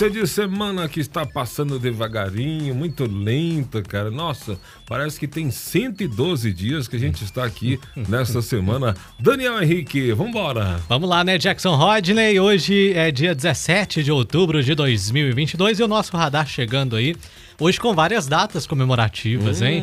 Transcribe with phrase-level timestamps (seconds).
[0.00, 4.10] de semana que está passando devagarinho, muito lenta, cara.
[4.10, 8.96] Nossa, parece que tem 112 dias que a gente está aqui nesta semana.
[9.20, 10.80] Daniel Henrique, vambora!
[10.88, 12.40] Vamos lá, né, Jackson Rodney?
[12.40, 17.14] Hoje é dia 17 de outubro de 2022 e o nosso radar chegando aí.
[17.60, 19.82] Hoje com várias datas comemorativas, hein?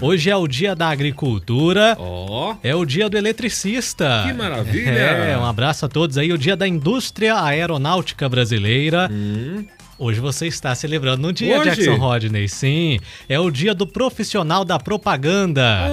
[0.00, 1.96] Hoje é o dia da agricultura.
[1.98, 4.24] Ó, É o dia do eletricista.
[4.26, 4.90] Que maravilha!
[4.90, 6.32] É, um abraço a todos aí.
[6.32, 9.10] O dia da indústria aeronáutica brasileira.
[9.98, 11.60] Hoje você está celebrando no dia, Hum.
[11.60, 11.70] Hoje?
[11.70, 12.48] Jackson Rodney.
[12.48, 12.98] Sim,
[13.28, 15.88] é o dia do profissional da propaganda.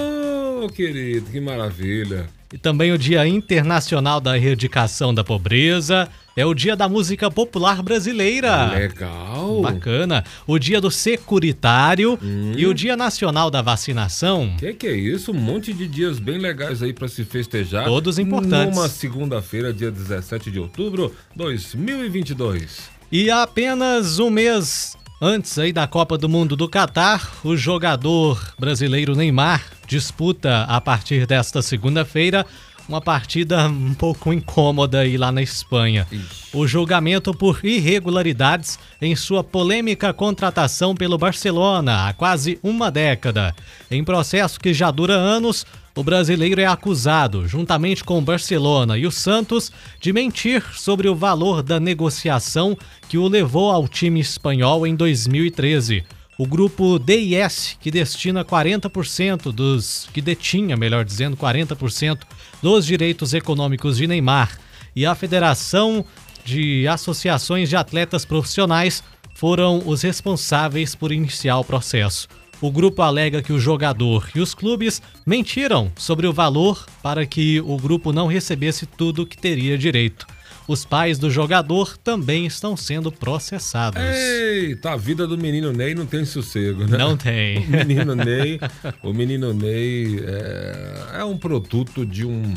[0.64, 2.28] oh, querido, que maravilha!
[2.54, 6.08] E também o dia internacional da erradicação da pobreza.
[6.36, 8.68] É o dia da música popular brasileira.
[8.68, 9.60] Legal!
[9.62, 10.24] Bacana.
[10.46, 12.54] O dia do securitário Hum.
[12.56, 14.56] e o dia nacional da vacinação.
[14.58, 15.32] Que que é isso?
[15.32, 17.86] Um monte de dias bem legais aí para se festejar.
[17.86, 18.76] Todos importantes.
[18.76, 22.90] Numa segunda-feira, dia 17 de outubro, 2022.
[23.12, 28.54] E há apenas um mês antes aí da Copa do Mundo do Catar, o jogador
[28.60, 32.46] brasileiro Neymar disputa a partir desta segunda-feira
[32.88, 36.08] uma partida um pouco incômoda aí lá na Espanha.
[36.54, 43.54] O julgamento por irregularidades em sua polêmica contratação pelo Barcelona há quase uma década.
[43.92, 45.66] Em processo que já dura anos,
[45.96, 51.16] o brasileiro é acusado, juntamente com o Barcelona e o Santos, de mentir sobre o
[51.16, 52.78] valor da negociação
[53.10, 56.06] que o levou ao time espanhol em 2013.
[56.38, 60.08] O grupo DIS, que destina 40% dos.
[60.14, 62.20] que detinha, melhor dizendo, 40%
[62.62, 64.60] dos direitos econômicos de Neymar,
[64.96, 66.06] e a Federação
[66.46, 69.04] de Associações de Atletas Profissionais
[69.34, 72.28] foram os responsáveis por iniciar o processo.
[72.60, 77.62] O grupo alega que o jogador e os clubes mentiram sobre o valor para que
[77.62, 80.26] o grupo não recebesse tudo que teria direito.
[80.68, 84.02] Os pais do jogador também estão sendo processados.
[84.02, 86.98] Eita, a vida do menino Ney não tem sossego, né?
[86.98, 87.60] Não tem.
[87.60, 88.60] O menino Ney,
[89.04, 92.54] o menino Ney é, é um produto de um,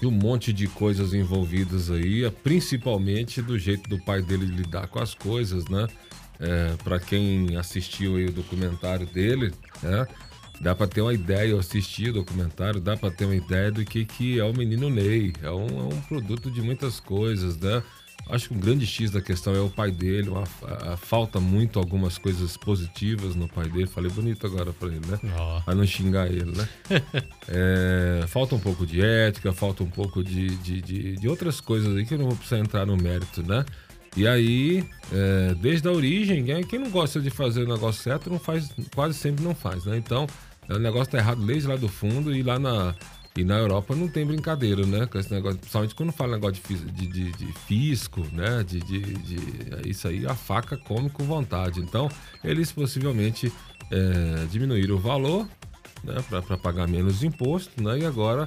[0.00, 4.98] de um monte de coisas envolvidas aí, principalmente do jeito do pai dele lidar com
[4.98, 5.86] as coisas, né?
[6.40, 9.52] É, para quem assistiu aí o documentário dele,
[9.82, 10.06] né?
[10.60, 13.84] Dá para ter uma ideia, eu assisti o documentário, dá para ter uma ideia do
[13.84, 15.32] que, que é o menino Ney.
[15.42, 17.82] É um, é um produto de muitas coisas, né?
[18.30, 21.38] Acho que um grande X da questão é o pai dele, uma, a- a- falta
[21.40, 23.86] muito algumas coisas positivas no pai dele.
[23.86, 25.18] Falei bonito agora pra ele, né?
[25.36, 25.60] Ó.
[25.60, 26.68] Pra não xingar ele, né?
[27.48, 31.94] É, falta um pouco de ética, falta um pouco de, de, de, de outras coisas
[31.96, 33.64] aí que eu não vou precisar entrar no mérito, né?
[34.16, 38.30] E aí, é, desde a origem, quem- quem não gosta de fazer o negócio certo
[38.30, 39.96] não faz, quase sempre não faz, né?
[39.96, 40.26] Então,
[40.70, 42.94] o negócio tá errado desde lá do fundo e lá na,
[43.36, 45.06] e na Europa não tem brincadeira, né?
[45.06, 48.62] Com esse negócio, principalmente quando fala negócio de, de, de- fisco, né?
[48.62, 51.80] De, de, de- isso aí, a faca come com vontade.
[51.80, 52.08] Então,
[52.44, 53.52] eles possivelmente
[53.90, 55.46] é, diminuíram o valor,
[56.04, 56.22] né?
[56.30, 57.98] Para pagar menos imposto, né?
[57.98, 58.44] E agora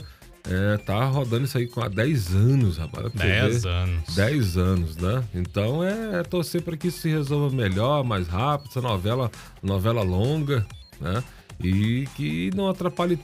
[0.50, 3.09] é, tá rodando isso aí com há 10 anos, rapaz.
[3.12, 3.69] pra você 10 ver.
[3.69, 4.16] anos.
[4.16, 5.24] 10 anos, né?
[5.34, 9.30] Então é, é torcer para que isso se resolva melhor, mais rápido, essa novela,
[9.62, 10.66] novela longa,
[11.02, 11.24] né?
[11.59, 13.19] E que não atrapalhe.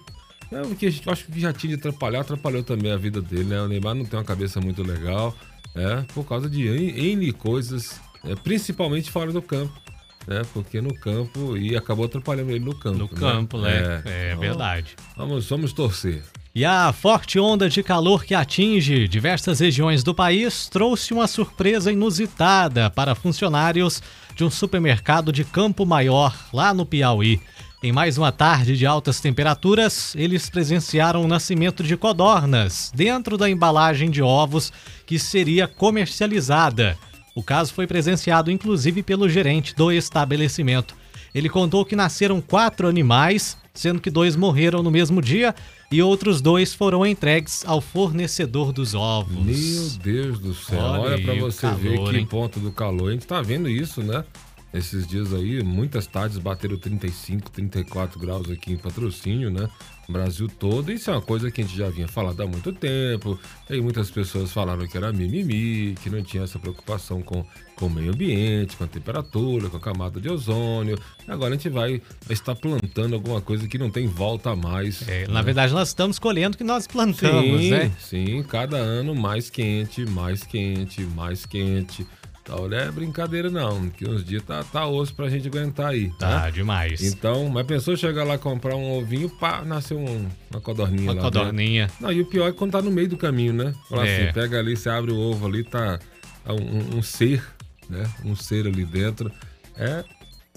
[0.52, 3.62] É, porque eu acho que já tinha de atrapalhar, atrapalhou também a vida dele, né?
[3.62, 5.36] O Neymar não tem uma cabeça muito legal,
[5.76, 9.82] é, por causa de N, coisas, é, principalmente fora do campo.
[10.28, 10.42] Né?
[10.54, 12.98] Porque no campo, e acabou atrapalhando ele no campo.
[12.98, 14.02] No campo, né?
[14.06, 14.96] É, Então, verdade.
[15.18, 16.24] Vamos, vamos torcer.
[16.56, 21.92] E a forte onda de calor que atinge diversas regiões do país trouxe uma surpresa
[21.92, 24.04] inusitada para funcionários
[24.36, 27.42] de um supermercado de Campo Maior, lá no Piauí.
[27.82, 33.50] Em mais uma tarde de altas temperaturas, eles presenciaram o nascimento de codornas dentro da
[33.50, 34.72] embalagem de ovos
[35.08, 36.96] que seria comercializada.
[37.34, 40.94] O caso foi presenciado inclusive pelo gerente do estabelecimento.
[41.34, 45.56] Ele contou que nasceram quatro animais, sendo que dois morreram no mesmo dia
[45.92, 49.46] e outros dois foram entregues ao fornecedor dos ovos.
[49.46, 52.26] Meu Deus do céu, Olha olha, o você calor, ver que hein?
[52.26, 53.10] ponto do calor.
[53.10, 54.24] A gente tá vendo isso, né?
[54.74, 59.70] Esses dias aí, muitas tardes bateram 35, 34 graus aqui em patrocínio, né?
[60.10, 60.92] Brasil todo.
[60.92, 63.40] Isso é uma coisa que a gente já vinha falando há muito tempo.
[63.70, 67.90] E muitas pessoas falaram que era mimimi, que não tinha essa preocupação com, com o
[67.90, 70.98] meio ambiente, com a temperatura, com a camada de ozônio.
[71.28, 75.08] Agora a gente vai estar plantando alguma coisa que não tem volta mais.
[75.08, 75.34] É, né?
[75.34, 77.92] Na verdade, nós estamos colhendo o que nós plantamos, sim, né?
[78.00, 82.06] Sim, cada ano mais quente, mais quente, mais quente.
[82.44, 86.10] Então não é brincadeira não, que uns dias tá, tá osso pra gente aguentar aí,
[86.20, 86.42] tá?
[86.42, 87.02] Tá demais.
[87.02, 91.22] Então, mas pensou chegar lá comprar um ovinho, pá, nasceu um- uma codorninha Uma lá
[91.22, 91.88] codorninha.
[91.88, 92.04] dentro.
[92.04, 93.74] Não, e o pior é quando tá no meio do caminho, né?
[93.90, 94.24] Fala É.
[94.26, 95.98] assim, pega ali, você abre o ovo ali, tá,
[96.44, 97.42] tá um, um- um ser,
[97.90, 98.04] né?
[98.26, 99.32] Um ser ali dentro.
[99.78, 100.04] É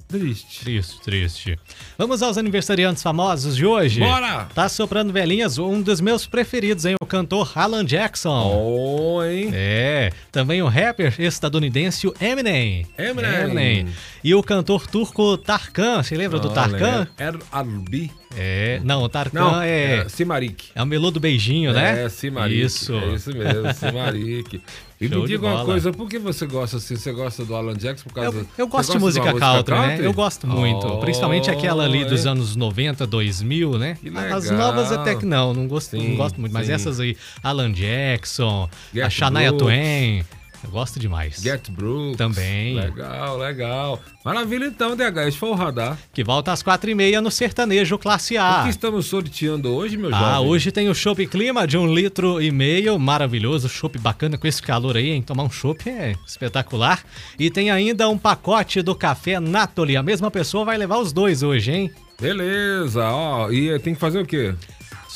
[0.08, 0.60] triste.
[0.60, 1.58] Triste, triste.
[1.98, 4.00] Vamos aos aniversariantes famosos de hoje.
[4.00, 4.48] Bora!
[4.54, 6.96] Tá soprando velhinhas, um dos meus preferidos, hein?
[7.00, 8.52] O cantor Alan Jackson.
[8.54, 9.50] Oh, hein?
[9.52, 12.86] É, também o rapper estadunidense o Eminem.
[12.98, 13.86] Eminem.
[14.22, 16.02] E o cantor turco Tarkan.
[16.02, 17.08] Você lembra do Tarkan?
[17.18, 18.10] Er Albi.
[18.34, 20.70] É, não, o Tarkan Não, é, é Simarik.
[20.74, 22.04] é o melô do beijinho, né?
[22.04, 22.60] É, Simarik.
[22.60, 22.94] Isso.
[22.94, 24.60] É isso mesmo, Simarik.
[24.98, 26.96] E Show me de diga uma coisa, por que você gosta assim?
[26.96, 29.98] Você gosta do Alan Jackson por causa Eu, eu gosto de música uma country, né?
[30.00, 30.86] Eu gosto muito.
[30.86, 32.32] Oh, principalmente aquela ali dos hein?
[32.32, 33.98] anos 90, 2000, né?
[34.00, 36.52] Que As novas até que não, não gosto, não Sim, gosto muito.
[36.52, 36.72] Mas sim.
[36.72, 39.52] essas aí, Alan Jackson, a Garth Shania.
[39.52, 40.24] Twain,
[40.64, 41.36] eu gosto demais.
[41.42, 42.16] Get Brooks.
[42.16, 42.74] Também.
[42.74, 44.00] Legal, legal.
[44.24, 45.28] Maravilha então, DH.
[45.28, 45.96] Esse foi o radar.
[46.12, 48.62] Que volta às quatro e meia no Sertanejo Classe O A.
[48.64, 50.48] que estamos sorteando hoje, meu Ah, jovem?
[50.50, 54.62] hoje tem o chopp clima de um litro e meio, maravilhoso, chopp bacana com esse
[54.62, 55.22] calor aí, hein?
[55.22, 57.02] Tomar um chopp é espetacular.
[57.38, 61.42] E tem ainda um pacote do café Natoli, a mesma pessoa vai levar os dois
[61.42, 61.90] hoje, hein?
[62.20, 63.50] Beleza, ó.
[63.50, 64.54] E tem que fazer o quê?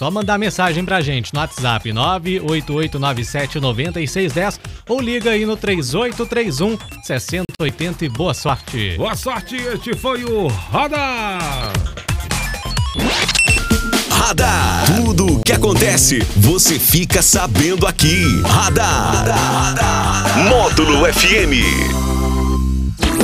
[0.00, 4.58] Só mandar mensagem pra gente no WhatsApp 988979610
[4.88, 8.94] ou liga aí no 3831 6080 e boa sorte.
[8.96, 11.70] Boa sorte, este foi o Radar.
[14.10, 14.86] Radar.
[14.86, 18.24] Tudo o que acontece, você fica sabendo aqui.
[18.46, 19.28] Radar.
[20.48, 22.09] Módulo FM.